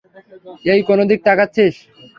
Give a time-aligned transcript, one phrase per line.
[0.65, 1.75] এই কোন দিকে তাকাচ্ছিস?